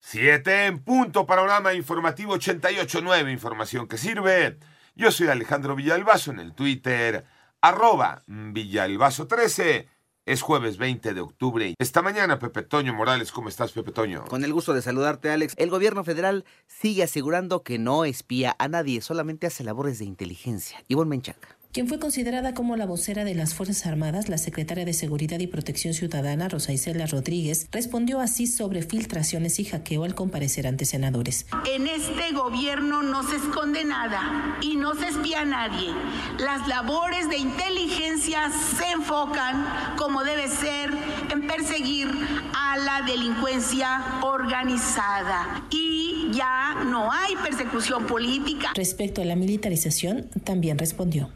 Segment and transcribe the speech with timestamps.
[0.00, 4.58] 7 en punto, panorama informativo 88.9, información que sirve.
[4.94, 7.24] Yo soy Alejandro Villalbazo en el Twitter,
[7.60, 9.86] arroba Villalbazo13.
[10.24, 11.74] Es jueves 20 de octubre.
[11.78, 14.24] Esta mañana, Pepe Toño Morales, ¿cómo estás, Pepe Toño?
[14.26, 15.54] Con el gusto de saludarte, Alex.
[15.56, 20.84] El gobierno federal sigue asegurando que no espía a nadie, solamente hace labores de inteligencia.
[20.86, 21.61] Ivonne Menchaca.
[21.72, 25.46] Quien fue considerada como la vocera de las Fuerzas Armadas, la secretaria de Seguridad y
[25.46, 31.46] Protección Ciudadana, Rosa Isela Rodríguez, respondió así sobre filtraciones y hackeo al comparecer ante senadores.
[31.64, 35.94] En este gobierno no se esconde nada y no se espía a nadie.
[36.38, 40.90] Las labores de inteligencia se enfocan, como debe ser,
[41.30, 42.08] en perseguir
[42.54, 45.66] a la delincuencia organizada.
[45.70, 48.72] Y ya no hay persecución política.
[48.74, 51.30] Respecto a la militarización, también respondió.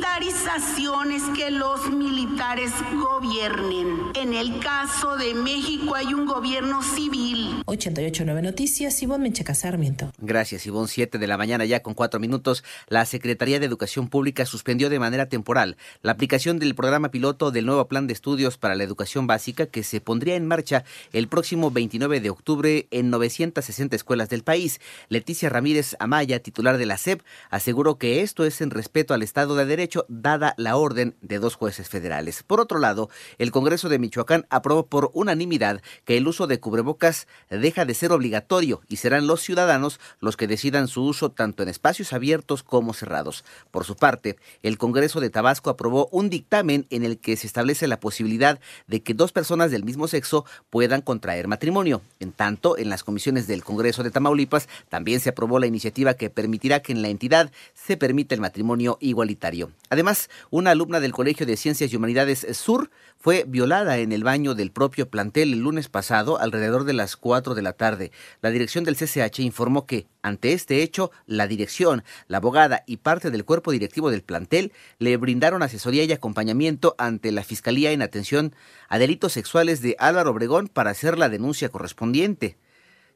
[0.00, 4.10] Militarización es que los militares gobiernen.
[4.14, 7.59] En el caso de México hay un gobierno civil.
[7.66, 10.12] 889 Noticias, Ivonne Menchaca Sarmiento.
[10.18, 10.88] Gracias, Ivonne.
[10.88, 12.64] 7 de la mañana ya con cuatro minutos.
[12.88, 17.66] La Secretaría de Educación Pública suspendió de manera temporal la aplicación del programa piloto del
[17.66, 21.70] nuevo plan de estudios para la educación básica que se pondría en marcha el próximo
[21.70, 24.80] 29 de octubre en 960 escuelas del país.
[25.08, 29.54] Leticia Ramírez Amaya, titular de la SEP, aseguró que esto es en respeto al Estado
[29.56, 32.42] de Derecho, dada la orden de dos jueces federales.
[32.42, 37.26] Por otro lado, el Congreso de Michoacán aprobó por unanimidad que el uso de cubrebocas
[37.60, 41.68] deja de ser obligatorio y serán los ciudadanos los que decidan su uso tanto en
[41.68, 43.44] espacios abiertos como cerrados.
[43.70, 47.86] Por su parte, el Congreso de Tabasco aprobó un dictamen en el que se establece
[47.86, 52.02] la posibilidad de que dos personas del mismo sexo puedan contraer matrimonio.
[52.18, 56.30] En tanto, en las comisiones del Congreso de Tamaulipas también se aprobó la iniciativa que
[56.30, 59.70] permitirá que en la entidad se permita el matrimonio igualitario.
[59.88, 64.54] Además, una alumna del Colegio de Ciencias y Humanidades Sur fue violada en el baño
[64.54, 68.12] del propio plantel el lunes pasado alrededor de las 4 de la tarde.
[68.42, 73.30] La dirección del CCH informó que, ante este hecho, la dirección, la abogada y parte
[73.30, 78.54] del cuerpo directivo del plantel le brindaron asesoría y acompañamiento ante la Fiscalía en atención
[78.88, 82.58] a delitos sexuales de Álvaro Obregón para hacer la denuncia correspondiente.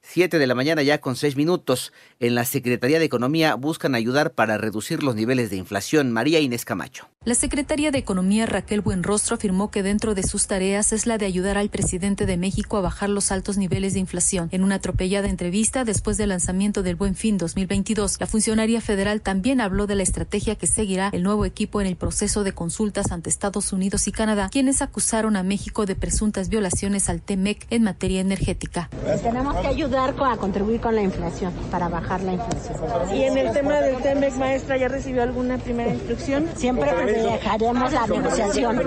[0.02, 1.92] 7 de la mañana ya con 6 minutos.
[2.20, 6.12] En la Secretaría de Economía buscan ayudar para reducir los niveles de inflación.
[6.12, 7.08] María Inés Camacho.
[7.26, 11.24] La Secretaría de Economía Raquel Buenrostro afirmó que dentro de sus tareas es la de
[11.24, 14.50] ayudar al presidente de México a bajar los altos niveles de inflación.
[14.52, 19.62] En una atropellada entrevista después del lanzamiento del Buen Fin 2022, la funcionaria federal también
[19.62, 23.30] habló de la estrategia que seguirá el nuevo equipo en el proceso de consultas ante
[23.30, 28.20] Estados Unidos y Canadá, quienes acusaron a México de presuntas violaciones al TEMEC en materia
[28.20, 28.90] energética.
[29.22, 33.16] Tenemos que ayudar a contribuir con la inflación, para bajar la inflación.
[33.16, 36.50] Y en el tema del TEMEC, maestra, ¿ya recibió alguna primera instrucción?
[36.54, 38.80] Siempre dejaremos la negociación.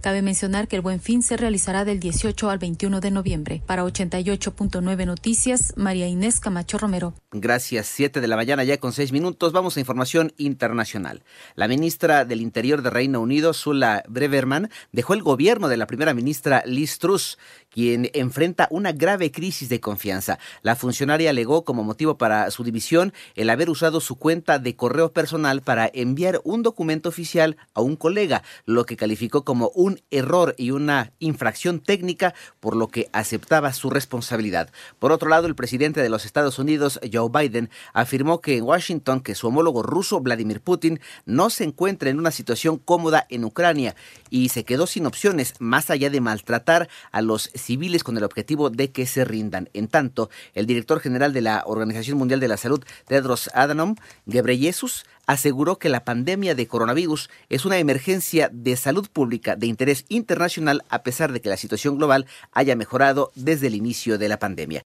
[0.00, 3.62] Cabe mencionar que el Buen Fin se realizará del 18 al 21 de noviembre.
[3.66, 7.14] Para 88.9 Noticias, María Inés Camacho Romero.
[7.32, 7.86] Gracias.
[7.86, 9.52] 7 de la mañana ya con 6 minutos.
[9.52, 11.22] Vamos a información internacional.
[11.54, 16.14] La ministra del Interior de Reino Unido, Sula Breverman, dejó el gobierno de la primera
[16.14, 17.38] ministra Liz Truss,
[17.70, 20.38] quien enfrenta una grave crisis de confianza.
[20.62, 25.12] La funcionaria alegó como motivo para su división el haber usado su cuenta de correo
[25.12, 26.62] personal para enviar un
[27.08, 32.76] oficial a un colega, lo que calificó como un error y una infracción técnica, por
[32.76, 34.70] lo que aceptaba su responsabilidad.
[34.98, 39.20] Por otro lado, el presidente de los Estados Unidos, Joe Biden, afirmó que en Washington
[39.20, 43.94] que su homólogo ruso, Vladimir Putin, no se encuentra en una situación cómoda en Ucrania
[44.28, 48.70] y se quedó sin opciones más allá de maltratar a los civiles con el objetivo
[48.70, 49.68] de que se rindan.
[49.72, 53.96] En tanto, el director general de la Organización Mundial de la Salud, Tedros Adhanom
[54.26, 60.04] Ghebreyesus, aseguró que la pandemia de coronavirus es una emergencia de salud pública de interés
[60.08, 64.40] internacional a pesar de que la situación global haya mejorado desde el inicio de la
[64.40, 64.78] pandemia.